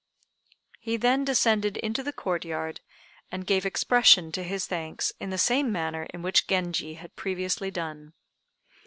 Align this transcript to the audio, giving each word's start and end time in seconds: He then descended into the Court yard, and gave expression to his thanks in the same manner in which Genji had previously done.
He 0.79 0.97
then 0.97 1.23
descended 1.23 1.77
into 1.77 2.01
the 2.01 2.11
Court 2.11 2.43
yard, 2.43 2.81
and 3.31 3.45
gave 3.45 3.67
expression 3.67 4.31
to 4.31 4.41
his 4.43 4.65
thanks 4.65 5.13
in 5.19 5.29
the 5.29 5.37
same 5.37 5.71
manner 5.71 6.07
in 6.11 6.23
which 6.23 6.47
Genji 6.47 6.95
had 6.95 7.15
previously 7.15 7.69
done. 7.69 8.13